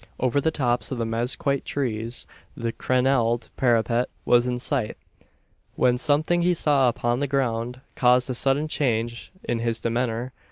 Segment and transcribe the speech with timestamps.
[0.19, 2.25] Over the tops of the mezquite trees
[2.57, 4.97] the crenelled parapet was in sight;
[5.75, 10.33] when something he saw upon the ground caused a sudden change in his demeanour.